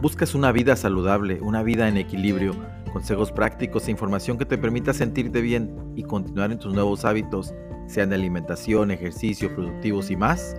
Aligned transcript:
Buscas 0.00 0.36
una 0.36 0.52
vida 0.52 0.76
saludable, 0.76 1.40
una 1.40 1.64
vida 1.64 1.88
en 1.88 1.96
equilibrio, 1.96 2.54
consejos 2.92 3.32
prácticos 3.32 3.88
e 3.88 3.90
información 3.90 4.38
que 4.38 4.44
te 4.44 4.56
permita 4.56 4.94
sentirte 4.94 5.40
bien 5.40 5.74
y 5.96 6.04
continuar 6.04 6.52
en 6.52 6.60
tus 6.60 6.72
nuevos 6.72 7.04
hábitos, 7.04 7.52
sean 7.88 8.10
de 8.10 8.14
alimentación, 8.14 8.92
ejercicio, 8.92 9.52
productivos 9.52 10.12
y 10.12 10.16
más. 10.16 10.54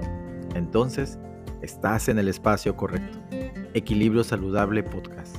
Entonces, 0.56 1.18
estás 1.62 2.10
en 2.10 2.20
el 2.20 2.28
espacio 2.28 2.76
correcto. 2.76 3.18
Equilibrio 3.74 4.26
Saludable 4.26 4.84
Podcast. 4.84 5.38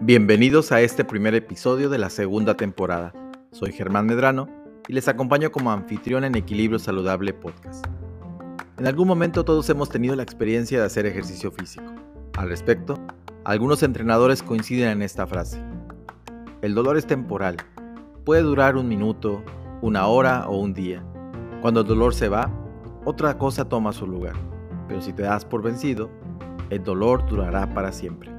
Bienvenidos 0.00 0.70
a 0.70 0.80
este 0.80 1.04
primer 1.04 1.34
episodio 1.34 1.88
de 1.90 1.98
la 1.98 2.08
segunda 2.08 2.54
temporada. 2.54 3.12
Soy 3.50 3.72
Germán 3.72 4.04
Medrano 4.06 4.46
y 4.88 4.92
les 4.92 5.08
acompaño 5.08 5.50
como 5.50 5.72
anfitrión 5.72 6.22
en 6.24 6.34
Equilibrio 6.34 6.78
Saludable 6.78 7.32
Podcast. 7.32 7.86
En 8.78 8.86
algún 8.86 9.08
momento 9.08 9.44
todos 9.44 9.68
hemos 9.70 9.88
tenido 9.88 10.14
la 10.14 10.22
experiencia 10.22 10.78
de 10.78 10.84
hacer 10.84 11.06
ejercicio 11.06 11.50
físico. 11.50 11.86
Al 12.36 12.50
respecto, 12.50 12.98
algunos 13.44 13.82
entrenadores 13.82 14.42
coinciden 14.42 14.90
en 14.90 15.02
esta 15.02 15.26
frase. 15.26 15.62
El 16.60 16.74
dolor 16.74 16.98
es 16.98 17.06
temporal. 17.06 17.56
Puede 18.24 18.42
durar 18.42 18.76
un 18.76 18.86
minuto, 18.86 19.42
una 19.80 20.06
hora 20.06 20.46
o 20.46 20.58
un 20.58 20.74
día. 20.74 21.02
Cuando 21.62 21.80
el 21.80 21.86
dolor 21.86 22.14
se 22.14 22.28
va, 22.28 22.52
otra 23.06 23.38
cosa 23.38 23.66
toma 23.66 23.92
su 23.92 24.06
lugar. 24.06 24.34
Pero 24.88 25.00
si 25.00 25.14
te 25.14 25.22
das 25.22 25.46
por 25.46 25.62
vencido, 25.62 26.10
el 26.68 26.84
dolor 26.84 27.26
durará 27.26 27.72
para 27.72 27.92
siempre. 27.92 28.30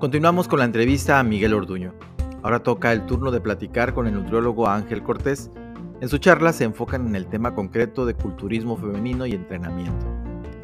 Continuamos 0.00 0.48
con 0.48 0.58
la 0.58 0.64
entrevista 0.64 1.20
a 1.20 1.22
Miguel 1.22 1.54
Orduño, 1.54 1.94
Ahora 2.42 2.60
toca 2.60 2.90
el 2.92 3.06
turno 3.06 3.30
de 3.30 3.40
platicar 3.40 3.94
con 3.94 4.08
el 4.08 4.14
nutriólogo 4.14 4.66
Ángel 4.66 5.04
Cortés. 5.04 5.48
En 6.00 6.08
su 6.08 6.18
charla 6.18 6.52
se 6.52 6.64
enfocan 6.64 7.06
en 7.06 7.14
el 7.14 7.28
tema 7.28 7.54
concreto 7.54 8.04
de 8.04 8.14
culturismo 8.14 8.76
femenino 8.76 9.26
y 9.26 9.32
entrenamiento. 9.32 10.06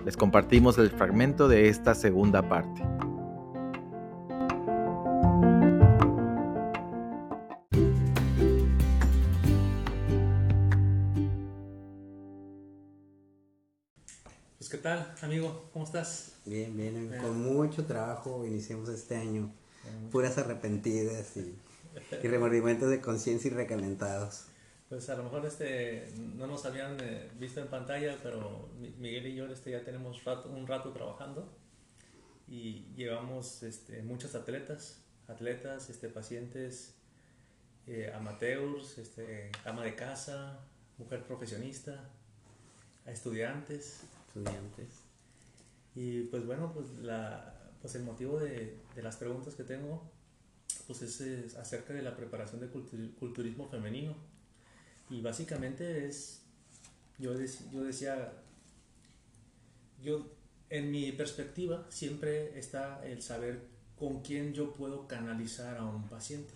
Les 0.05 0.17
compartimos 0.17 0.77
el 0.79 0.91
fragmento 0.91 1.47
de 1.47 1.69
esta 1.69 1.95
segunda 1.95 2.49
parte. 2.49 2.83
Pues 14.59 14.69
qué 14.69 14.79
tal, 14.79 15.15
amigo, 15.23 15.71
¿cómo 15.73 15.85
estás? 15.85 16.41
Bien, 16.45 16.77
bien, 16.77 17.15
con 17.23 17.41
mucho 17.41 17.85
trabajo 17.85 18.45
iniciamos 18.45 18.89
este 18.89 19.15
año, 19.15 19.49
puras 20.11 20.37
arrepentidas 20.39 21.37
y 21.37 21.55
y 22.23 22.29
remordimientos 22.29 22.91
de 22.91 23.01
conciencia 23.01 23.51
y 23.51 23.55
recalentados. 23.55 24.47
Pues 24.89 25.11
a 25.11 25.17
lo 25.17 25.25
mejor 25.25 25.45
este 25.45 26.09
no 26.37 26.47
nos 26.47 26.65
habían 26.65 26.97
eh, 27.01 27.29
visto 27.39 27.61
en 27.61 27.69
pantalla, 27.69 28.17
pero 28.23 28.71
Miguel 28.99 29.27
y 29.27 29.35
yo 29.35 29.47
este, 29.47 29.73
ya 29.73 29.85
tenemos 29.85 30.25
rato, 30.25 30.49
un 30.49 30.67
rato 30.67 30.93
trabajando 30.93 31.53
y 32.49 32.87
llevamos 32.97 33.63
este, 33.63 34.03
muchos 34.03 34.35
atletas, 34.35 35.03
atletas, 35.27 35.91
este, 35.91 36.09
pacientes, 36.09 36.95
eh, 37.87 38.11
amateurs, 38.15 38.97
este, 38.97 39.51
ama 39.67 39.85
de 39.85 39.95
casa, 39.95 40.59
mujer 40.97 41.23
profesionista, 41.25 42.09
a 43.05 43.11
estudiantes. 43.11 44.05
Estudiantes. 44.29 45.03
Y 45.95 46.23
pues 46.25 46.47
bueno, 46.47 46.73
pues, 46.73 46.91
la, 47.03 47.73
pues 47.83 47.95
el 47.95 48.05
motivo 48.05 48.39
de, 48.39 48.79
de 48.95 49.03
las 49.03 49.17
preguntas 49.17 49.55
que 49.55 49.65
tengo 49.65 50.11
pues 50.89 51.03
es, 51.03 51.55
acerca 51.57 51.93
de 51.93 52.03
la 52.03 52.17
preparación 52.17 52.63
de 52.63 52.69
culturismo 52.69 53.69
femenino. 53.69 54.17
Y 55.11 55.21
básicamente 55.21 56.07
es, 56.07 56.41
yo, 57.19 57.35
yo 57.71 57.85
decía, 57.85 58.33
yo 60.03 60.27
en 60.71 60.91
mi 60.91 61.13
perspectiva 61.13 61.87
siempre 61.91 62.59
está 62.59 63.07
el 63.07 63.21
saber 63.21 63.67
con 63.99 64.23
quién 64.23 64.55
yo 64.55 64.73
puedo 64.73 65.07
canalizar 65.07 65.77
a 65.77 65.85
un 65.85 66.09
paciente. 66.09 66.55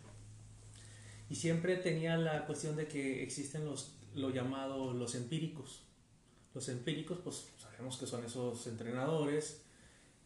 Y 1.29 1.35
siempre 1.35 1.77
tenía 1.77 2.17
la 2.17 2.47
cuestión 2.47 2.75
de 2.75 2.89
que 2.89 3.23
existen 3.23 3.67
los, 3.67 3.97
lo 4.15 4.31
llamado 4.31 4.95
los 4.95 5.15
empíricos. 5.15 5.83
Los 6.55 6.71
empíricos, 6.71 7.19
pues 7.23 7.49
sabemos 7.59 7.99
que 7.99 8.07
son 8.07 8.25
esos 8.25 8.67
entrenadores 8.67 9.61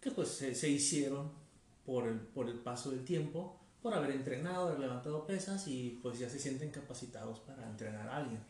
que 0.00 0.12
pues 0.12 0.28
se, 0.28 0.54
se 0.54 0.68
hicieron 0.68 1.32
por 1.84 2.06
el, 2.06 2.20
por 2.20 2.48
el 2.48 2.58
paso 2.58 2.92
del 2.92 3.04
tiempo 3.04 3.60
por 3.86 3.94
haber 3.94 4.10
entrenado, 4.10 4.66
haber 4.66 4.80
levantado 4.80 5.24
pesas 5.28 5.68
y 5.68 6.00
pues 6.02 6.18
ya 6.18 6.28
se 6.28 6.40
sienten 6.40 6.72
capacitados 6.72 7.38
para 7.38 7.64
entrenar 7.70 8.08
a 8.08 8.16
alguien. 8.16 8.40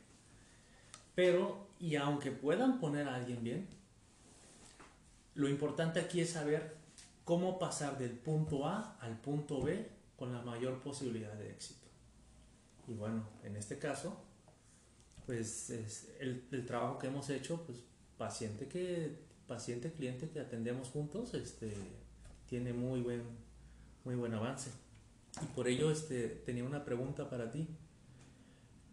Pero, 1.15 1.67
y 1.79 1.97
aunque 1.97 2.31
puedan 2.33 2.81
poner 2.81 3.07
a 3.07 3.17
alguien 3.17 3.45
bien, 3.45 3.69
lo 5.35 5.51
importante 5.51 6.01
aquí 6.01 6.23
es 6.23 6.31
saber 6.31 6.77
cómo 7.27 7.59
pasar 7.59 7.99
del 7.99 8.13
punto 8.13 8.67
A 8.67 8.97
al 8.99 9.21
punto 9.21 9.61
B 9.61 9.87
con 10.17 10.33
la 10.33 10.41
mayor 10.41 10.81
posibilidad 10.81 11.35
de 11.35 11.51
éxito. 11.51 11.87
Y 12.89 12.95
bueno, 12.95 13.29
en 13.45 13.57
este 13.57 13.79
caso, 13.79 14.17
pues 15.27 15.69
el, 16.19 16.47
el, 16.51 16.65
trabajo 16.65 16.97
que 16.97 17.09
hemos 17.09 17.29
hecho, 17.29 17.63
pues 17.67 17.77
paciente 18.17 18.69
que 18.69 19.19
paciente 19.47 19.93
cliente 19.93 20.31
que 20.31 20.41
atendemos 20.41 20.89
juntos, 20.89 21.35
este 21.35 21.75
tiene 22.49 22.73
muy 22.73 23.03
buen 23.03 23.23
muy 24.03 24.15
buen 24.15 24.33
avance. 24.33 24.86
Y 25.43 25.47
por 25.55 25.69
ello 25.69 25.91
este, 25.91 26.29
tenía 26.29 26.65
una 26.65 26.85
pregunta 26.85 27.29
para 27.29 27.51
ti. 27.51 27.69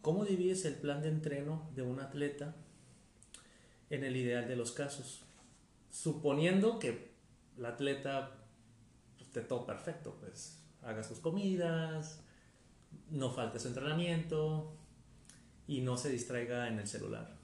¿Cómo 0.02 0.26
divides 0.26 0.66
el 0.66 0.76
plan 0.76 1.02
de 1.02 1.08
entreno 1.08 1.70
de 1.76 1.81
un 1.81 2.00
atleta 2.02 2.56
en 3.90 4.04
el 4.04 4.18
ideal 4.18 4.48
de 4.48 4.56
los 4.56 4.74
casos? 4.74 5.24
Suponiendo 5.90 6.80
que 6.80 7.14
el 7.58 7.66
atleta 7.66 8.36
pues, 9.16 9.28
esté 9.28 9.42
todo 9.42 9.66
perfecto, 9.66 10.18
pues 10.20 10.59
haga 10.81 11.04
sus 11.04 11.20
comidas, 11.20 12.20
no 13.10 13.31
falte 13.31 13.60
su 13.60 13.70
entrenamiento 13.70 14.75
y 15.68 15.81
no 15.81 15.96
se 15.96 16.10
distraiga 16.10 16.68
en 16.68 16.80
el 16.80 16.88
celular. 16.88 17.38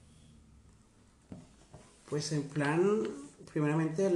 Pues 2.08 2.32
en 2.32 2.42
plan, 2.48 3.04
primeramente 3.52 4.10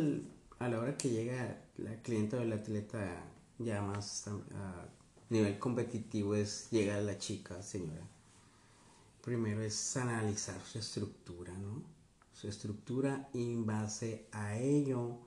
a 0.58 0.68
la 0.68 0.80
hora 0.80 0.98
que 0.98 1.08
llega 1.08 1.62
la 1.78 1.94
cliente 2.02 2.36
o 2.36 2.42
el 2.42 2.52
atleta 2.52 3.24
ya 3.64 3.82
más 3.82 4.28
a 4.28 4.88
nivel 5.30 5.58
competitivo 5.58 6.34
es 6.34 6.70
llegar 6.70 6.98
a 6.98 7.02
la 7.02 7.18
chica, 7.18 7.62
señora. 7.62 8.06
Primero 9.22 9.62
es 9.62 9.96
analizar 9.96 10.60
su 10.60 10.78
estructura, 10.78 11.52
¿no? 11.54 11.82
Su 12.32 12.48
estructura 12.48 13.28
y 13.32 13.52
en 13.54 13.64
base 13.66 14.26
a 14.32 14.56
ello, 14.56 15.18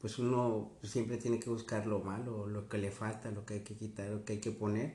pues 0.00 0.18
uno 0.18 0.72
siempre 0.82 1.16
tiene 1.16 1.38
que 1.40 1.48
buscar 1.48 1.86
lo 1.86 2.00
malo, 2.00 2.46
lo 2.46 2.68
que 2.68 2.78
le 2.78 2.90
falta, 2.90 3.30
lo 3.30 3.46
que 3.46 3.54
hay 3.54 3.60
que 3.60 3.74
quitar, 3.74 4.08
lo 4.10 4.24
que 4.24 4.34
hay 4.34 4.40
que 4.40 4.50
poner. 4.50 4.94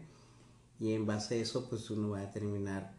Y 0.80 0.94
en 0.94 1.06
base 1.06 1.36
a 1.36 1.42
eso, 1.42 1.68
pues 1.68 1.90
uno 1.90 2.12
va 2.12 2.20
a 2.20 2.28
determinar 2.28 2.94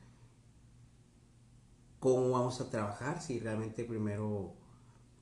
cómo 2.01 2.31
vamos 2.31 2.61
a 2.61 2.71
trabajar, 2.71 3.21
si 3.21 3.39
realmente 3.41 3.85
primero 3.85 4.55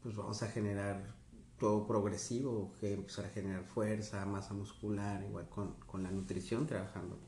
pues 0.03 0.15
vamos 0.15 0.43
a 0.43 0.49
generar 0.49 1.16
todo 1.59 1.87
progresivo, 1.87 2.73
que 2.81 2.95
empezar 2.95 3.27
a 3.27 3.29
generar 3.31 3.65
fuerza, 3.65 4.25
masa 4.27 4.55
muscular, 4.55 5.25
igual 5.25 5.49
con, 5.49 5.75
con 5.87 6.03
la 6.03 6.11
nutrición, 6.11 6.67
trabajando 6.67 7.19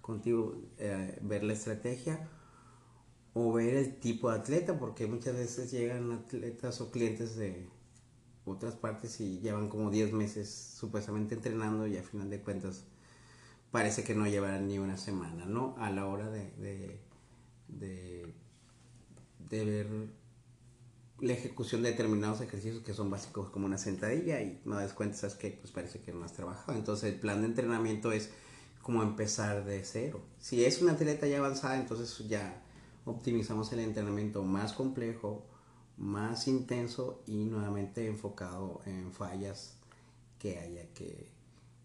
contigo, 0.00 0.60
eh, 0.78 1.18
ver 1.22 1.44
la 1.44 1.52
estrategia 1.54 2.28
o 3.34 3.52
ver 3.52 3.74
el 3.76 4.00
tipo 4.00 4.30
de 4.30 4.38
atleta, 4.38 4.78
porque 4.78 5.06
muchas 5.06 5.34
veces 5.34 5.70
llegan 5.70 6.12
atletas 6.12 6.80
o 6.80 6.90
clientes 6.90 7.36
de 7.36 7.68
otras 8.44 8.74
partes 8.74 9.20
y 9.20 9.40
llevan 9.40 9.68
como 9.68 9.90
10 9.90 10.12
meses 10.12 10.50
supuestamente 10.78 11.34
entrenando 11.34 11.86
y 11.86 11.96
a 11.96 12.02
final 12.02 12.30
de 12.30 12.40
cuentas 12.40 12.84
parece 13.70 14.04
que 14.04 14.14
no 14.14 14.26
llevarán 14.26 14.68
ni 14.68 14.78
una 14.78 14.96
semana, 14.96 15.46
¿no? 15.46 15.76
A 15.78 15.90
la 15.90 16.06
hora 16.06 16.30
de, 16.30 16.50
de, 16.56 17.00
de, 17.68 18.34
de 19.48 19.64
ver 19.64 19.88
la 21.20 21.32
ejecución 21.34 21.82
de 21.82 21.90
determinados 21.90 22.40
ejercicios 22.40 22.82
que 22.82 22.94
son 22.94 23.10
básicos 23.10 23.50
como 23.50 23.66
una 23.66 23.78
sentadilla 23.78 24.40
y 24.40 24.60
no 24.64 24.76
das 24.76 24.92
cuenta, 24.92 25.16
sabes 25.16 25.36
que 25.36 25.50
pues 25.50 25.70
parece 25.70 26.00
que 26.00 26.12
no 26.12 26.24
has 26.24 26.32
trabajado. 26.32 26.76
Entonces 26.76 27.12
el 27.12 27.20
plan 27.20 27.40
de 27.40 27.48
entrenamiento 27.48 28.12
es 28.12 28.30
como 28.82 29.02
empezar 29.02 29.64
de 29.64 29.84
cero. 29.84 30.22
Si 30.38 30.64
es 30.64 30.80
una 30.80 30.92
atleta 30.92 31.26
ya 31.26 31.38
avanzada, 31.38 31.78
entonces 31.78 32.26
ya 32.28 32.62
optimizamos 33.04 33.72
el 33.72 33.80
entrenamiento 33.80 34.42
más 34.42 34.72
complejo, 34.72 35.46
más 35.98 36.48
intenso 36.48 37.22
y 37.26 37.44
nuevamente 37.44 38.06
enfocado 38.06 38.80
en 38.86 39.12
fallas 39.12 39.76
que 40.38 40.58
haya 40.58 40.88
que, 40.94 41.28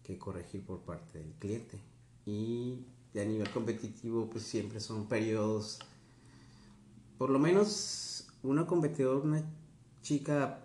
que 0.02 0.16
corregir 0.18 0.64
por 0.64 0.80
parte 0.80 1.18
del 1.18 1.32
cliente. 1.34 1.78
Y 2.24 2.86
a 3.14 3.24
nivel 3.24 3.50
competitivo 3.50 4.28
pues 4.30 4.44
siempre 4.44 4.80
son 4.80 5.08
periodos, 5.08 5.78
por 7.18 7.30
lo 7.30 7.38
menos 7.38 8.15
una 8.50 8.66
competidora, 8.66 9.18
una 9.18 9.44
chica, 10.02 10.60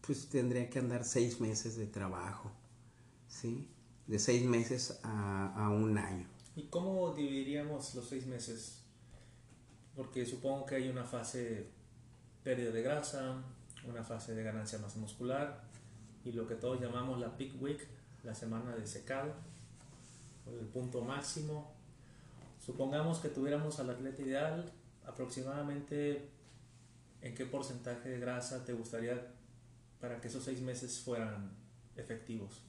pues 0.00 0.28
tendría 0.28 0.68
que 0.68 0.78
andar 0.78 1.04
seis 1.04 1.40
meses 1.40 1.76
de 1.76 1.86
trabajo, 1.86 2.50
¿sí? 3.28 3.68
De 4.06 4.18
seis 4.18 4.44
meses 4.44 5.00
a, 5.02 5.70
un 5.70 5.96
año. 5.96 6.26
¿Y 6.56 6.64
cómo 6.64 7.14
dividiríamos 7.14 7.94
los 7.94 8.08
seis 8.08 8.26
meses? 8.26 8.82
Porque 9.96 10.26
supongo 10.26 10.66
que 10.66 10.76
hay 10.76 10.88
una 10.88 11.04
fase 11.04 11.68
pérdida 12.42 12.70
de 12.70 12.82
grasa, 12.82 13.42
una 13.88 14.02
fase 14.02 14.34
de 14.34 14.42
ganancia 14.42 14.78
masa 14.78 14.98
muscular 14.98 15.64
y 16.24 16.32
lo 16.32 16.46
que 16.46 16.54
todos 16.54 16.80
llamamos 16.80 17.20
la 17.20 17.36
peak 17.36 17.60
week, 17.60 17.86
la 18.24 18.34
semana 18.34 18.74
de 18.74 18.86
secado, 18.86 19.32
el 20.46 20.66
punto 20.66 21.02
máximo. 21.02 21.72
Supongamos 22.58 23.18
que 23.18 23.28
tuviéramos 23.28 23.78
al 23.78 23.90
atleta 23.90 24.22
ideal, 24.22 24.72
aproximadamente 25.06 26.28
en 27.24 27.34
qué 27.34 27.46
porcentaje 27.46 28.10
de 28.10 28.18
grasa 28.18 28.64
te 28.66 28.74
gustaría 28.74 29.34
para 29.98 30.20
que 30.20 30.28
esos 30.28 30.44
seis 30.44 30.60
meses 30.60 31.00
fueran 31.00 31.50
efectivos. 31.96 32.60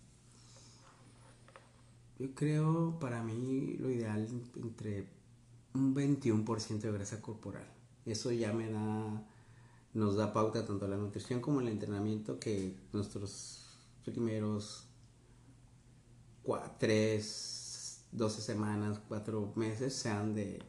Yo 2.17 2.33
creo 2.33 2.97
para 2.97 3.21
mí 3.21 3.75
lo 3.77 3.91
ideal 3.91 4.25
entre 4.55 5.09
un 5.73 5.93
21% 5.93 6.79
de 6.79 6.91
grasa 6.93 7.21
corporal. 7.21 7.67
Eso 8.05 8.31
ya 8.31 8.53
me 8.53 8.71
da, 8.71 9.23
nos 9.93 10.15
da 10.15 10.31
pauta 10.31 10.65
tanto 10.65 10.87
la 10.87 10.95
nutrición 10.95 11.41
como 11.41 11.59
el 11.59 11.67
entrenamiento 11.67 12.39
que 12.39 12.77
nuestros 12.93 13.77
primeros 14.05 14.85
3, 16.79 18.05
12 18.13 18.41
semanas, 18.41 19.01
4 19.09 19.51
meses 19.57 19.93
sean 19.93 20.33
de, 20.33 20.63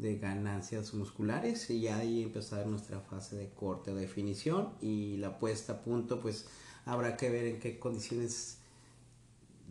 de 0.00 0.18
ganancias 0.18 0.94
musculares 0.94 1.68
y 1.70 1.82
ya 1.82 1.98
ahí 1.98 2.22
empezar 2.22 2.66
nuestra 2.66 3.00
fase 3.00 3.36
de 3.36 3.50
corte 3.50 3.90
o 3.90 3.94
definición 3.94 4.70
y 4.80 5.16
la 5.18 5.38
puesta 5.38 5.74
a 5.74 5.82
punto 5.82 6.20
pues 6.20 6.46
habrá 6.84 7.16
que 7.16 7.30
ver 7.30 7.44
en 7.46 7.60
qué 7.60 7.78
condiciones 7.78 8.58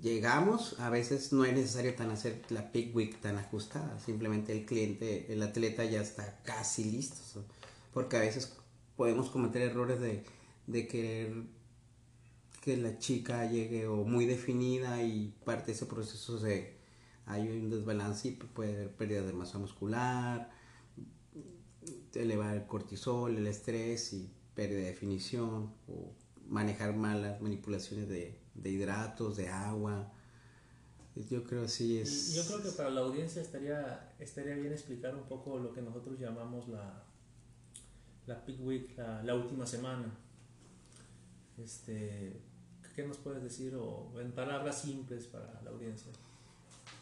llegamos, 0.02 0.80
a 0.80 0.90
veces 0.90 1.34
no 1.34 1.46
es 1.46 1.54
necesario 1.54 1.94
tan 1.96 2.12
hacer 2.12 2.42
la 2.50 2.72
peak 2.72 2.96
week 2.96 3.20
tan 3.20 3.38
ajustada, 3.38 4.00
simplemente 4.00 4.54
el 4.54 4.66
cliente, 4.66 5.32
el 5.32 5.44
atleta 5.44 5.84
ya 5.84 6.02
está 6.02 6.40
casi 6.44 6.86
listo, 6.86 7.44
porque 7.94 8.18
a 8.18 8.22
veces 8.22 8.54
podemos 8.96 9.30
cometer 9.30 9.62
errores 9.62 10.00
de, 10.00 10.24
de 10.68 10.88
querer 10.88 11.34
que 12.62 12.78
la 12.78 12.98
chica 12.98 13.50
llegue 13.50 13.88
o 13.88 14.04
muy 14.04 14.26
definida 14.26 15.02
y 15.04 15.34
parte 15.46 15.68
de 15.68 15.72
ese 15.74 15.86
proceso 15.86 16.38
se 16.40 16.79
hay 17.30 17.48
un 17.48 17.70
desbalance 17.70 18.28
y 18.28 18.32
puede 18.32 18.74
haber 18.74 18.96
pérdida 18.96 19.22
de 19.22 19.34
masa 19.34 19.60
muscular, 19.60 20.50
elevar 22.16 22.56
el 22.58 22.66
cortisol, 22.66 23.38
el 23.38 23.46
estrés 23.46 24.14
y 24.14 24.32
pérdida 24.56 24.80
de 24.80 24.86
definición 24.86 25.72
o 25.88 26.12
manejar 26.48 26.96
malas 26.96 27.40
manipulaciones 27.40 28.10
de, 28.10 28.40
de 28.56 28.70
hidratos, 28.72 29.38
de 29.38 29.48
agua. 29.48 30.12
Yo 31.30 31.44
creo 31.44 31.68
sí 31.68 32.00
es... 32.00 32.34
Yo 32.34 32.44
creo 32.48 32.64
que 32.64 32.76
para 32.76 32.90
la 32.90 33.02
audiencia 33.02 33.44
estaría, 33.44 34.12
estaría 34.18 34.56
bien 34.56 34.74
explicar 34.74 35.16
un 35.16 35.24
poco 35.24 35.60
lo 35.60 35.72
que 35.72 35.84
nosotros 35.84 36.20
llamamos 36.20 36.68
la, 36.68 37.04
la 38.26 38.44
peak 38.44 38.60
week, 38.62 38.98
la, 38.98 39.22
la 39.22 39.36
última 39.36 39.68
semana. 39.68 40.12
Este, 41.60 42.42
¿Qué 42.96 43.06
nos 43.06 43.18
puedes 43.18 43.44
decir 43.44 43.76
o 43.76 44.20
en 44.20 44.32
palabras 44.32 44.82
simples 44.82 45.28
para 45.28 45.62
la 45.62 45.70
audiencia? 45.70 46.12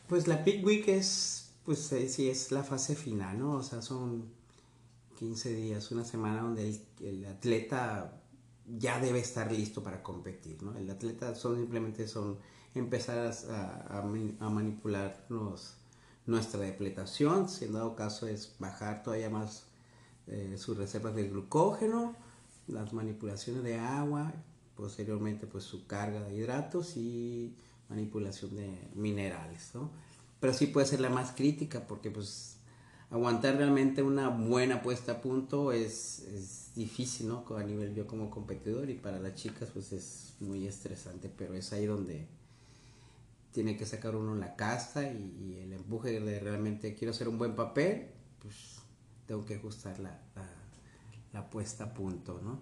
Pues 0.07 0.27
la 0.27 0.44
peak 0.44 0.65
week 0.65 0.88
es, 0.88 1.51
pues 1.65 1.92
eh, 1.92 2.07
sí, 2.07 2.30
es 2.30 2.51
la 2.51 2.63
fase 2.63 2.95
final, 2.95 3.38
¿no? 3.39 3.56
O 3.56 3.63
sea, 3.63 3.81
son 3.81 4.25
15 5.19 5.54
días, 5.54 5.92
una 5.92 6.06
semana 6.06 6.42
donde 6.42 6.80
el, 7.01 7.25
atleta 7.25 8.21
ya 8.65 9.00
debe 9.00 9.19
estar 9.19 9.51
listo 9.51 9.83
para 9.83 10.01
competir, 10.01 10.63
¿no? 10.63 10.77
El 10.77 10.89
atleta 10.89 11.36
son 11.36 11.57
simplemente 11.57 12.07
son 12.07 12.38
empezar 12.74 13.33
a, 13.50 14.00
a, 14.00 14.50
manipular 14.50 15.25
nuestra 16.25 16.62
depletación, 16.62 17.50
si 17.50 17.65
en 17.65 17.74
dado 17.74 17.95
caso 17.95 18.27
es 18.27 18.56
bajar 18.60 19.03
todavía 19.03 19.30
más 19.30 19.65
eh, 20.27 20.56
sus 20.57 20.77
reservas 20.77 21.15
de 21.15 21.27
glucógeno, 21.27 22.15
las 22.68 22.94
manipulaciones 22.94 23.63
de 23.63 23.77
agua, 23.80 24.33
posteriormente 24.75 25.48
pues 25.48 25.63
su 25.63 25.86
carga 25.88 26.21
de 26.21 26.36
hidratos 26.36 26.95
y 26.95 27.56
manipulación 27.89 28.56
de 28.56 28.69
minerales, 28.95 29.72
¿no? 29.74 29.92
Pero 30.39 30.54
sí 30.54 30.68
puede 30.68 30.86
ser 30.86 31.00
la 31.00 31.10
más 31.10 31.31
crítica 31.31 31.88
porque 31.88 32.12
pues 32.12 32.57
aguantar 33.10 33.56
realmente 33.56 34.04
una 34.04 34.30
buena 34.30 34.81
puesta 34.81 35.13
a 35.13 35.22
punto 35.22 35.72
es, 35.72 36.19
es 36.19 36.72
difícil, 36.75 37.30
¿no? 37.30 37.45
A 37.57 37.63
nivel 37.63 37.95
yo 37.95 38.06
como 38.06 38.30
competidor 38.30 38.89
y 38.89 38.95
para 38.95 39.19
las 39.19 39.36
chicas 39.36 39.69
pues 39.74 39.92
es 39.94 40.34
muy 40.39 40.68
estresante, 40.68 41.31
pero 41.36 41.54
es 41.54 41.74
ahí 41.74 41.86
donde 41.86 42.28
tiene 43.51 43.75
que 43.75 43.88
sacar 43.88 44.16
uno 44.16 44.36
la 44.36 44.56
casta 44.56 45.12
y, 45.12 45.57
el 45.63 45.74
empuje 45.74 46.19
de 46.19 46.39
realmente 46.39 46.94
quiero 46.94 47.12
hacer 47.12 47.28
un 47.28 47.39
buen 47.39 47.56
papel, 47.56 48.07
pues 48.39 48.78
tengo 49.25 49.45
que 49.45 49.56
ajustar 49.56 50.00
la, 50.00 50.19
la, 51.34 51.50
puesta 51.50 51.86
a 51.86 51.94
punto, 51.94 52.39
¿no? 52.44 52.60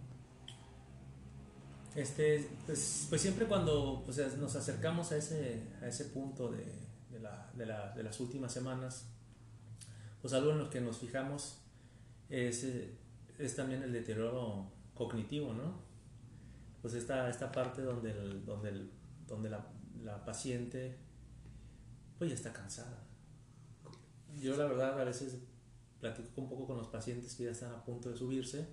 Este, 1.95 2.49
pues, 2.65 3.07
pues 3.09 3.21
siempre 3.21 3.45
cuando 3.45 4.03
nos 4.37 4.55
acercamos 4.55 5.11
a 5.11 5.17
ese, 5.17 5.63
a 5.81 5.87
ese 5.87 6.05
punto 6.05 6.51
de, 6.51 6.65
de, 7.09 7.19
de, 7.19 7.73
de 7.95 8.03
las 8.03 8.19
últimas 8.19 8.51
semanas, 8.51 9.05
pues 10.21 10.33
algo 10.33 10.51
en 10.51 10.59
lo 10.59 10.69
que 10.69 10.81
nos 10.81 10.97
fijamos 10.97 11.61
es 12.29 12.63
eh, 12.65 12.97
es 13.37 13.55
también 13.55 13.83
el 13.83 13.91
deterioro 13.91 14.71
cognitivo, 14.93 15.53
¿no? 15.53 15.73
Pues 16.81 16.93
esta, 16.93 17.29
esta 17.29 17.51
parte 17.51 17.81
donde, 17.81 18.11
el, 18.11 18.45
donde, 18.45 18.69
el, 18.69 18.91
donde 19.27 19.49
la, 19.49 19.65
la, 20.03 20.23
paciente 20.23 20.97
pues 22.17 22.29
ya 22.29 22.35
está 22.35 22.53
cansada. 22.53 23.03
Yo 24.39 24.55
la 24.55 24.65
verdad 24.65 24.99
a 24.99 25.03
veces 25.03 25.37
platico 25.99 26.41
un 26.41 26.49
poco 26.49 26.67
con 26.67 26.77
los 26.77 26.87
pacientes 26.87 27.35
que 27.35 27.45
ya 27.45 27.51
están 27.51 27.73
a 27.73 27.83
punto 27.83 28.09
de 28.09 28.17
subirse 28.17 28.67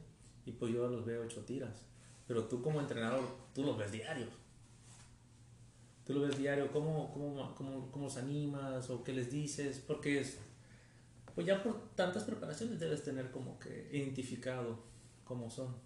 y 0.44 0.52
pues 0.52 0.72
yo 0.72 0.88
los 0.88 1.04
veo 1.04 1.24
hecho 1.24 1.40
tiras. 1.44 1.82
Pero 2.32 2.44
tú 2.44 2.62
como 2.62 2.80
entrenador, 2.80 3.28
tú 3.54 3.62
los 3.62 3.76
ves 3.76 3.92
diarios. 3.92 4.30
Tú 6.06 6.14
los 6.14 6.28
ves 6.28 6.38
diario, 6.38 6.72
¿cómo, 6.72 7.12
cómo, 7.12 7.54
cómo, 7.54 7.90
cómo 7.92 8.06
los 8.06 8.16
animas 8.16 8.88
o 8.88 9.04
qué 9.04 9.12
les 9.12 9.30
dices? 9.30 9.80
Porque 9.86 10.18
es, 10.18 10.38
pues 11.34 11.46
ya 11.46 11.62
por 11.62 11.90
tantas 11.94 12.24
preparaciones 12.24 12.80
debes 12.80 13.04
tener 13.04 13.30
como 13.32 13.58
que 13.58 13.90
identificado 13.92 14.78
cómo 15.26 15.50
son. 15.50 15.76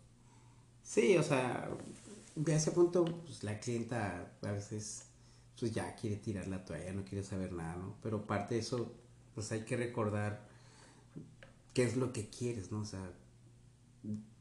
Sí, 0.84 1.16
o 1.16 1.22
sea, 1.24 1.68
de 2.36 2.54
ese 2.54 2.70
punto, 2.70 3.04
pues 3.04 3.42
la 3.42 3.58
clienta 3.58 4.30
a 4.42 4.52
veces 4.52 5.06
pues 5.58 5.72
ya 5.72 5.96
quiere 5.96 6.14
tirar 6.14 6.46
la 6.46 6.64
toalla, 6.64 6.92
no 6.92 7.04
quiere 7.04 7.24
saber 7.24 7.52
nada, 7.52 7.74
¿no? 7.74 7.96
Pero 8.04 8.24
parte 8.24 8.54
de 8.54 8.60
eso, 8.60 8.92
pues 9.34 9.50
hay 9.50 9.64
que 9.64 9.76
recordar 9.76 10.46
qué 11.74 11.82
es 11.82 11.96
lo 11.96 12.12
que 12.12 12.30
quieres, 12.30 12.70
¿no? 12.70 12.82
O 12.82 12.84
sea, 12.84 13.10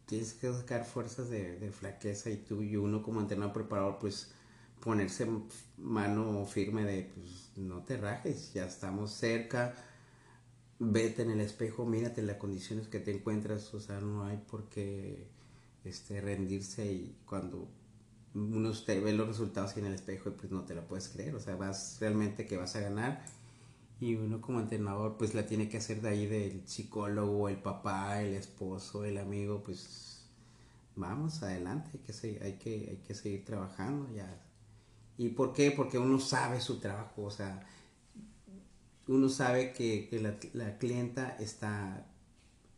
tienes 0.05 0.33
que 0.33 0.51
sacar 0.51 0.85
fuerzas 0.85 1.29
de, 1.29 1.57
de 1.59 1.71
flaqueza 1.71 2.29
y 2.29 2.37
tú 2.37 2.61
y 2.61 2.75
uno 2.75 3.01
como 3.01 3.21
entrenador 3.21 3.53
preparador, 3.53 3.97
pues 3.99 4.31
ponerse 4.79 5.27
mano 5.77 6.45
firme 6.45 6.83
de, 6.83 7.11
pues 7.15 7.51
no 7.55 7.83
te 7.83 7.97
rajes, 7.97 8.53
ya 8.53 8.65
estamos 8.65 9.11
cerca, 9.11 9.73
vete 10.79 11.23
en 11.23 11.31
el 11.31 11.41
espejo, 11.41 11.85
mírate 11.85 12.21
las 12.21 12.37
condiciones 12.37 12.87
que 12.87 12.99
te 12.99 13.11
encuentras, 13.11 13.73
o 13.73 13.79
sea, 13.79 13.99
no 13.99 14.25
hay 14.25 14.37
por 14.37 14.69
qué 14.69 15.27
este, 15.83 16.21
rendirse 16.21 16.85
y 16.85 17.17
cuando 17.25 17.67
uno 18.35 18.71
te 18.73 18.99
ve 18.99 19.13
los 19.13 19.27
resultados 19.27 19.75
en 19.77 19.85
el 19.85 19.93
espejo, 19.93 20.31
pues 20.31 20.51
no 20.51 20.65
te 20.65 20.75
lo 20.75 20.87
puedes 20.87 21.09
creer, 21.09 21.35
o 21.35 21.39
sea, 21.39 21.55
vas 21.55 21.97
realmente 21.99 22.45
que 22.45 22.57
vas 22.57 22.75
a 22.75 22.81
ganar 22.81 23.25
y 23.99 24.15
uno 24.15 24.41
como 24.41 24.59
entrenador 24.59 25.17
pues 25.17 25.33
la 25.33 25.45
tiene 25.45 25.69
que 25.69 25.77
hacer 25.77 26.01
de 26.01 26.09
ahí 26.09 26.25
del 26.27 26.67
psicólogo, 26.67 27.49
el 27.49 27.57
papá, 27.57 28.21
el 28.21 28.33
esposo, 28.33 29.05
el 29.05 29.17
amigo, 29.17 29.63
pues 29.63 30.25
vamos 30.95 31.41
adelante, 31.43 31.91
hay 31.93 31.99
que 31.99 32.13
seguir, 32.13 32.43
hay 32.43 32.53
que, 32.53 32.87
hay 32.89 33.03
que 33.07 33.13
seguir 33.13 33.45
trabajando 33.45 34.13
ya. 34.13 34.41
¿Y 35.17 35.29
por 35.29 35.53
qué? 35.53 35.71
Porque 35.71 35.97
uno 35.97 36.19
sabe 36.19 36.59
su 36.59 36.79
trabajo, 36.79 37.23
o 37.23 37.31
sea, 37.31 37.65
uno 39.07 39.29
sabe 39.29 39.71
que, 39.73 40.09
la, 40.21 40.35
la, 40.53 40.77
clienta 40.77 41.37
está 41.39 42.05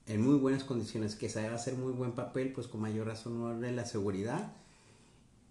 en 0.06 0.22
muy 0.22 0.36
buenas 0.36 0.64
condiciones, 0.64 1.16
que 1.16 1.30
sabe 1.30 1.48
hacer 1.48 1.76
muy 1.76 1.94
buen 1.94 2.12
papel, 2.14 2.52
pues 2.54 2.68
con 2.68 2.82
mayor 2.82 3.08
razón 3.08 3.34
uno 3.34 3.54
la 3.54 3.86
seguridad 3.86 4.54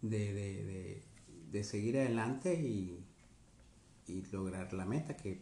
de, 0.02 0.32
de, 0.32 1.02
de, 1.50 1.64
seguir 1.64 1.98
adelante 1.98 2.54
y, 2.54 3.04
y, 4.06 4.22
lograr 4.30 4.72
la 4.72 4.84
meta 4.84 5.16
que 5.16 5.40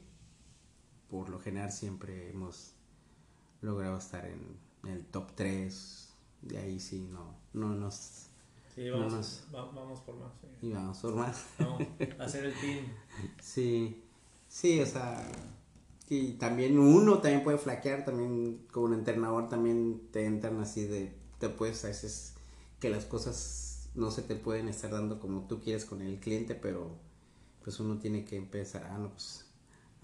por 1.08 1.28
lo 1.28 1.38
general 1.38 1.72
siempre 1.72 2.30
hemos 2.30 2.74
logrado 3.60 3.98
estar 3.98 4.26
en, 4.26 4.64
el 4.88 5.06
top 5.06 5.32
3, 5.34 6.14
de 6.42 6.58
ahí 6.58 6.78
sí 6.78 7.08
no, 7.10 7.34
no 7.54 7.74
nos... 7.74 8.26
Sí, 8.74 8.90
vamos, 8.90 9.46
vamos 9.50 10.00
por 10.00 10.16
más. 10.16 10.32
Y 10.60 10.72
vamos 10.72 10.98
por 10.98 11.14
más. 11.14 11.46
Vamos 11.58 11.82
a 12.18 12.24
hacer 12.24 12.46
el 12.46 12.60
team. 12.60 12.84
Sí. 13.40 14.04
Sí, 14.48 14.80
o 14.80 14.86
sea, 14.86 15.26
y 16.08 16.32
también 16.34 16.78
uno 16.78 17.18
también 17.18 17.42
puede 17.42 17.58
flaquear, 17.58 18.04
también 18.04 18.66
como 18.70 18.86
un 18.86 18.94
entrenador 18.94 19.48
también 19.48 20.08
te 20.12 20.26
entran 20.26 20.60
así 20.60 20.84
de, 20.84 21.16
te 21.38 21.48
puedes 21.48 21.84
a 21.84 21.88
veces 21.88 22.34
que 22.78 22.90
las 22.90 23.04
cosas 23.04 23.90
no 23.94 24.10
se 24.10 24.22
te 24.22 24.36
pueden 24.36 24.68
estar 24.68 24.90
dando 24.90 25.18
como 25.18 25.46
tú 25.46 25.60
quieres 25.60 25.84
con 25.84 26.02
el 26.02 26.20
cliente, 26.20 26.54
pero 26.54 26.98
pues 27.62 27.80
uno 27.80 27.98
tiene 27.98 28.24
que 28.24 28.36
empezar 28.36 28.84
ah, 28.90 28.98
no, 28.98 29.10
pues, 29.10 29.46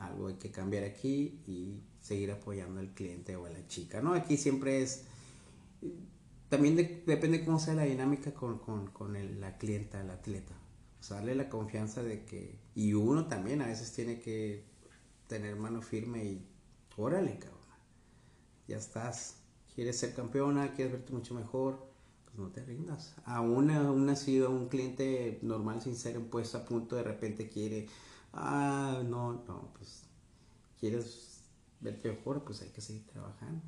algo 0.00 0.28
hay 0.28 0.34
que 0.34 0.50
cambiar 0.50 0.84
aquí 0.84 1.40
y 1.46 1.82
seguir 2.00 2.32
apoyando 2.32 2.80
al 2.80 2.94
cliente 2.94 3.36
o 3.36 3.46
a 3.46 3.50
la 3.50 3.66
chica, 3.66 4.00
¿no? 4.00 4.14
Aquí 4.14 4.36
siempre 4.36 4.82
es, 4.82 5.04
también 6.48 6.76
depende 6.76 7.44
cómo 7.44 7.58
sea 7.58 7.74
la 7.74 7.84
dinámica 7.84 8.32
con, 8.32 8.58
con, 8.58 9.40
la 9.40 9.58
clienta, 9.58 10.00
el 10.00 10.10
atleta. 10.10 10.54
Darle 11.08 11.34
la 11.34 11.48
confianza 11.48 12.02
de 12.02 12.24
que, 12.24 12.58
y 12.74 12.94
uno 12.94 13.26
también 13.26 13.62
a 13.62 13.66
veces 13.66 13.92
tiene 13.92 14.20
que 14.20 14.64
tener 15.26 15.56
mano 15.56 15.82
firme 15.82 16.24
y, 16.24 16.46
órale, 16.96 17.38
cabrón, 17.38 17.58
ya 18.68 18.76
estás, 18.76 19.36
quieres 19.74 19.98
ser 19.98 20.14
campeona, 20.14 20.74
quieres 20.74 20.92
verte 20.92 21.12
mucho 21.12 21.34
mejor, 21.34 21.90
pues 22.24 22.38
no 22.38 22.50
te 22.50 22.64
rindas. 22.64 23.14
Aún, 23.24 23.70
aún 23.70 24.14
sido 24.16 24.50
un 24.50 24.68
cliente 24.68 25.38
normal, 25.42 25.80
sincero, 25.82 26.22
puesto 26.30 26.58
a 26.58 26.64
punto, 26.64 26.96
de 26.96 27.02
repente 27.02 27.48
quiere 27.48 27.88
ah, 28.32 29.02
no, 29.04 29.44
no, 29.46 29.72
pues 29.76 30.04
quieres 30.78 31.42
verte 31.80 32.10
mejor, 32.10 32.44
pues 32.44 32.62
hay 32.62 32.68
que 32.70 32.80
seguir 32.80 33.06
trabajando. 33.06 33.62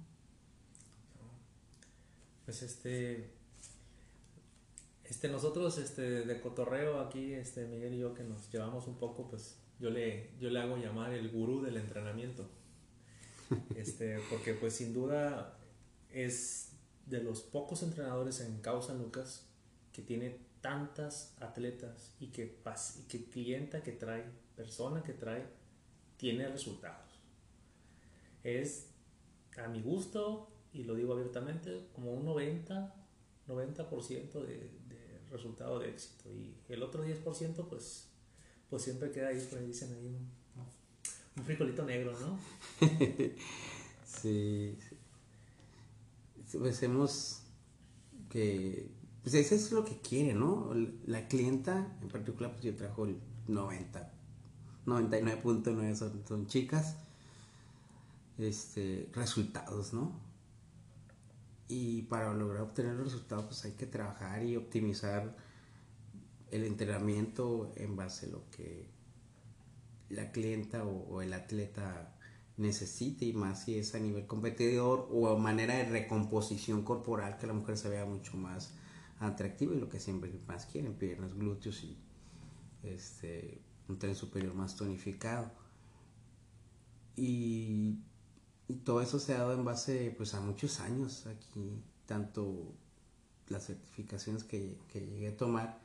Pues 2.44 2.62
este, 2.62 3.30
este 5.04 5.28
nosotros 5.28 5.78
este 5.78 6.24
de 6.24 6.40
cotorreo 6.40 7.00
aquí, 7.00 7.32
este 7.32 7.66
Miguel 7.66 7.94
y 7.94 7.98
yo 7.98 8.14
que 8.14 8.24
nos 8.24 8.50
llevamos 8.50 8.86
un 8.86 8.96
poco, 8.96 9.28
pues 9.28 9.56
yo 9.78 9.90
le, 9.90 10.30
yo 10.40 10.50
le 10.50 10.60
hago 10.60 10.76
llamar 10.76 11.12
el 11.12 11.30
gurú 11.30 11.62
del 11.62 11.76
entrenamiento. 11.76 12.48
Este, 13.76 14.18
porque 14.30 14.54
pues 14.54 14.72
sin 14.76 14.94
duda 14.94 15.58
es 16.10 16.70
de 17.04 17.22
los 17.22 17.42
pocos 17.42 17.82
entrenadores 17.82 18.40
en 18.40 18.62
Causa 18.62 18.94
Lucas 18.94 19.44
que 19.92 20.00
tiene 20.00 20.38
tantas 20.62 21.34
atletas 21.38 22.14
y 22.18 22.28
que, 22.28 22.44
y 22.98 23.02
que 23.08 23.24
clienta 23.26 23.82
que 23.82 23.92
trae 23.92 24.24
persona 24.56 25.02
que 25.02 25.12
trae 25.12 25.44
tiene 26.16 26.48
resultados. 26.48 27.20
Es, 28.44 28.90
a 29.56 29.68
mi 29.68 29.82
gusto, 29.82 30.48
y 30.72 30.84
lo 30.84 30.94
digo 30.94 31.12
abiertamente, 31.12 31.88
como 31.92 32.12
un 32.12 32.24
90, 32.24 32.94
90% 33.48 34.32
de, 34.44 34.70
de 34.88 35.20
resultado 35.30 35.78
de 35.78 35.90
éxito. 35.90 36.30
Y 36.30 36.54
el 36.68 36.82
otro 36.82 37.04
10%, 37.04 37.68
pues, 37.68 38.08
pues 38.70 38.82
siempre 38.82 39.10
queda 39.10 39.28
ahí, 39.28 39.40
por 39.50 39.64
dicen 39.66 39.92
ahí, 39.94 40.06
un, 40.06 41.44
frijolito 41.44 41.84
negro, 41.84 42.12
¿no? 42.20 42.38
sí, 44.04 44.76
Pues 46.52 46.82
hemos 46.82 47.42
que 48.28 48.90
pues 49.22 49.34
eso 49.34 49.54
es 49.54 49.70
lo 49.72 49.84
que 49.84 49.98
quiere, 50.00 50.34
¿no? 50.34 50.72
La 51.06 51.28
clienta, 51.28 51.96
en 52.02 52.08
particular, 52.08 52.52
pues 52.52 52.64
yo 52.64 52.74
trajo 52.74 53.04
el 53.04 53.18
90 53.46 54.11
99.9 54.86 55.94
son, 55.94 56.22
son 56.26 56.46
chicas. 56.46 56.96
Este, 58.38 59.08
resultados, 59.12 59.92
¿no? 59.92 60.12
Y 61.68 62.02
para 62.02 62.32
lograr 62.34 62.62
obtener 62.62 62.96
resultados, 62.96 63.44
pues 63.46 63.64
hay 63.64 63.72
que 63.72 63.86
trabajar 63.86 64.42
y 64.42 64.56
optimizar 64.56 65.36
el 66.50 66.64
entrenamiento 66.64 67.72
en 67.76 67.96
base 67.96 68.26
a 68.26 68.30
lo 68.30 68.50
que 68.50 68.86
la 70.10 70.32
clienta 70.32 70.84
o, 70.84 71.22
el 71.22 71.32
atleta 71.32 72.14
necesite 72.58 73.24
y 73.24 73.32
más 73.32 73.64
si 73.64 73.78
es 73.78 73.94
a 73.94 73.98
nivel 73.98 74.26
competidor 74.26 75.08
o 75.10 75.28
a 75.28 75.38
manera 75.38 75.76
de 75.76 75.84
recomposición 75.84 76.82
corporal 76.82 77.38
que 77.38 77.46
la 77.46 77.54
mujer 77.54 77.78
se 77.78 77.88
vea 77.88 78.04
mucho 78.04 78.36
más 78.36 78.74
atractiva 79.18 79.74
y 79.74 79.80
lo 79.80 79.88
que 79.88 80.00
siempre 80.00 80.30
más 80.46 80.66
quieren, 80.66 80.94
piernas, 80.94 81.32
glúteos 81.34 81.82
y 81.84 81.96
este 82.82 83.62
un 83.88 83.98
tren 83.98 84.14
superior 84.14 84.54
más 84.54 84.76
tonificado. 84.76 85.50
Y, 87.16 87.98
todo 88.84 89.02
eso 89.02 89.18
se 89.18 89.34
ha 89.34 89.38
dado 89.38 89.52
en 89.52 89.66
base 89.66 90.14
pues, 90.16 90.32
a 90.32 90.40
muchos 90.40 90.80
años 90.80 91.26
aquí, 91.26 91.82
tanto 92.06 92.72
las 93.48 93.66
certificaciones 93.66 94.44
que, 94.44 94.78
llegué 94.94 95.28
a 95.28 95.36
tomar, 95.36 95.78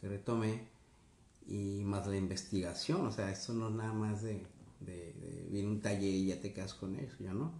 que 0.00 0.08
retomé, 0.08 0.68
y 1.48 1.82
más 1.84 2.06
la 2.06 2.16
investigación, 2.16 3.06
o 3.06 3.10
sea, 3.10 3.32
esto 3.32 3.54
no 3.54 3.70
es 3.70 3.74
nada 3.74 3.92
más 3.92 4.22
de, 4.22 4.46
de, 4.80 5.66
un 5.66 5.80
taller 5.80 6.14
y 6.14 6.26
ya 6.26 6.40
te 6.40 6.52
quedas 6.52 6.74
con 6.74 6.94
eso, 6.96 7.16
¿ya 7.18 7.32
no? 7.32 7.52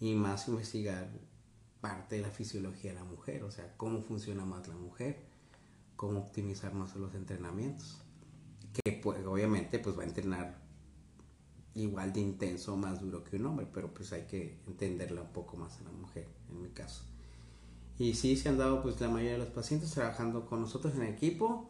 Y 0.00 0.14
más 0.14 0.48
investigar 0.48 1.08
parte 1.80 2.16
de 2.16 2.22
la 2.22 2.30
fisiología 2.30 2.92
de 2.92 2.98
la 2.98 3.04
mujer, 3.04 3.44
o 3.44 3.52
sea, 3.52 3.76
cómo 3.76 4.00
funciona 4.00 4.44
más 4.44 4.66
la 4.66 4.74
mujer, 4.74 5.18
cómo 5.94 6.20
optimizar 6.20 6.74
más 6.74 6.96
los 6.96 7.14
entrenamientos 7.14 8.03
que 8.74 8.92
pues, 8.92 9.24
obviamente 9.24 9.78
pues 9.78 9.96
va 9.96 10.02
a 10.02 10.06
entrenar 10.06 10.58
igual 11.74 12.12
de 12.12 12.20
intenso 12.20 12.74
o 12.74 12.76
más 12.76 13.00
duro 13.00 13.24
que 13.24 13.36
un 13.36 13.46
hombre, 13.46 13.66
pero 13.72 13.92
pues 13.92 14.12
hay 14.12 14.22
que 14.22 14.58
entenderla 14.66 15.22
un 15.22 15.32
poco 15.32 15.56
más 15.56 15.80
a 15.80 15.84
la 15.84 15.92
mujer, 15.92 16.26
en 16.50 16.62
mi 16.62 16.68
caso. 16.70 17.02
Y 17.98 18.14
sí, 18.14 18.36
se 18.36 18.48
han 18.48 18.58
dado 18.58 18.82
pues 18.82 19.00
la 19.00 19.08
mayoría 19.08 19.32
de 19.32 19.38
los 19.38 19.48
pacientes 19.48 19.90
trabajando 19.90 20.46
con 20.46 20.60
nosotros 20.60 20.94
en 20.96 21.04
equipo, 21.04 21.68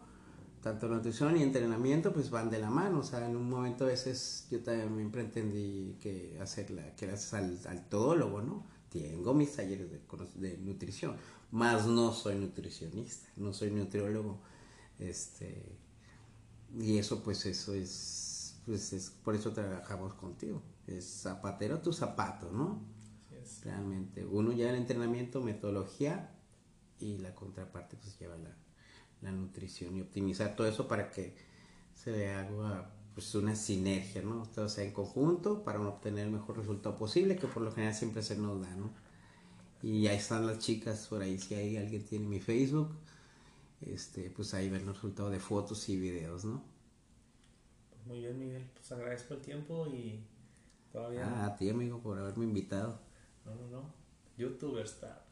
tanto 0.62 0.88
nutrición 0.88 1.36
y 1.36 1.42
entrenamiento 1.42 2.12
pues 2.12 2.30
van 2.30 2.50
de 2.50 2.58
la 2.58 2.70
mano, 2.70 3.00
o 3.00 3.02
sea, 3.02 3.28
en 3.28 3.36
un 3.36 3.48
momento 3.48 3.84
a 3.84 3.88
veces 3.88 4.46
yo 4.50 4.62
también 4.62 5.12
entendí 5.14 5.96
que 6.00 6.38
hacerla, 6.40 6.94
que 6.96 7.06
gracias 7.06 7.34
al, 7.34 7.58
al 7.66 7.88
todólogo, 7.88 8.40
¿no? 8.40 8.66
Tengo 8.88 9.34
mis 9.34 9.54
talleres 9.54 9.90
de, 9.90 10.00
de 10.36 10.56
nutrición, 10.58 11.16
más 11.50 11.86
no 11.86 12.12
soy 12.12 12.36
nutricionista, 12.36 13.28
no 13.36 13.52
soy 13.52 13.70
nutriólogo, 13.70 14.40
este, 14.98 15.76
y 16.78 16.98
eso, 16.98 17.22
pues, 17.22 17.46
eso 17.46 17.74
es, 17.74 18.56
pues, 18.66 18.92
es, 18.92 19.10
por 19.10 19.34
eso 19.34 19.52
trabajamos 19.52 20.14
contigo. 20.14 20.62
Es 20.86 21.04
zapatero 21.04 21.80
tu 21.80 21.92
zapato, 21.92 22.50
¿no? 22.50 22.82
Realmente. 23.62 24.24
Uno 24.24 24.52
ya 24.52 24.70
el 24.70 24.76
entrenamiento, 24.76 25.42
metodología 25.42 26.34
y 26.98 27.18
la 27.18 27.34
contraparte, 27.34 27.96
pues, 27.96 28.18
lleva 28.18 28.36
la, 28.36 28.56
la 29.20 29.32
nutrición 29.32 29.96
y 29.96 30.00
optimizar 30.00 30.56
todo 30.56 30.66
eso 30.66 30.88
para 30.88 31.10
que 31.10 31.36
se 31.94 32.32
haga 32.32 32.90
pues 33.14 33.34
una 33.36 33.54
sinergia, 33.54 34.22
¿no? 34.22 34.42
Todo 34.54 34.68
sea 34.68 34.84
en 34.84 34.92
conjunto 34.92 35.62
para 35.62 35.80
obtener 35.80 36.26
el 36.26 36.32
mejor 36.32 36.58
resultado 36.58 36.98
posible, 36.98 37.36
que 37.36 37.46
por 37.46 37.62
lo 37.62 37.70
general 37.70 37.94
siempre 37.94 38.22
se 38.22 38.36
nos 38.36 38.60
da, 38.60 38.74
¿no? 38.74 38.92
Y 39.82 40.08
ahí 40.08 40.16
están 40.16 40.46
las 40.46 40.58
chicas 40.58 41.06
por 41.08 41.22
ahí, 41.22 41.38
si 41.38 41.54
hay 41.54 41.76
alguien 41.76 42.04
tiene 42.04 42.26
mi 42.26 42.40
Facebook, 42.40 42.90
este, 43.86 44.30
pues 44.30 44.54
ahí 44.54 44.70
ven 44.70 44.86
los 44.86 44.96
resultados 44.96 45.32
de 45.32 45.40
fotos 45.40 45.88
y 45.88 45.96
videos, 45.96 46.44
¿no? 46.44 46.62
Pues 47.90 48.06
muy 48.06 48.18
bien, 48.20 48.38
Miguel. 48.38 48.70
Pues 48.74 48.90
agradezco 48.92 49.34
el 49.34 49.40
tiempo 49.40 49.86
y 49.86 50.24
todavía. 50.92 51.26
Ah, 51.26 51.46
a 51.46 51.56
ti, 51.56 51.68
amigo, 51.68 52.00
por 52.00 52.18
haberme 52.18 52.44
invitado. 52.44 53.00
No, 53.44 53.54
no, 53.54 53.68
no. 53.68 53.94
YouTuber 54.36 54.84
está. 54.84 55.24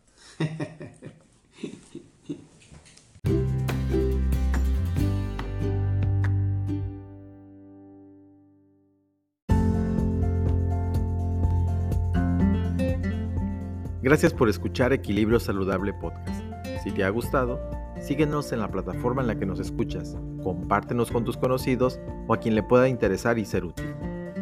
Gracias 14.03 14.35
por 14.35 14.49
escuchar 14.49 14.93
Equilibrio 14.93 15.39
Saludable 15.39 15.93
Podcast. 15.95 16.43
Si 16.83 16.91
te 16.91 17.05
ha 17.05 17.09
gustado, 17.09 17.61
Síguenos 18.03 18.51
en 18.53 18.59
la 18.59 18.69
plataforma 18.69 19.23
en 19.23 19.29
la 19.29 19.39
que 19.39 19.47
nos 19.47 19.61
escuchas, 19.61 20.17
compártenos 20.43 21.13
con 21.13 21.25
tus 21.25 21.37
conocidos 21.37 22.01
o 22.27 22.35
a 22.35 22.39
quien 22.39 22.57
le 22.57 22.65
pueda 22.65 22.89
interesar 22.89 23.39
y 23.39 23.45
ser 23.45 23.65
útil. 23.65 23.95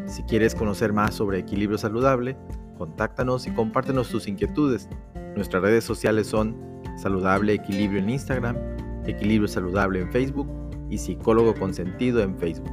Si 0.07 0.23
quieres 0.23 0.55
conocer 0.55 0.95
más 0.95 1.15
sobre 1.15 1.41
equilibrio 1.41 1.77
saludable, 1.77 2.39
contáctanos 2.79 3.47
y 3.47 3.51
compártenos 3.51 4.09
tus 4.09 4.29
inquietudes. 4.29 4.89
Nuestras 5.37 5.63
redes 5.63 5.85
sociales 5.85 6.27
son 6.27 6.57
Saludable 6.97 7.53
Equilibrio 7.53 8.01
en 8.01 8.09
Instagram, 8.09 8.57
Equilibrio 9.07 9.47
Saludable 9.47 10.01
en 10.01 10.11
Facebook 10.11 10.49
y 10.89 10.97
Psicólogo 10.97 11.55
Consentido 11.55 12.23
en 12.23 12.39
Facebook. 12.39 12.71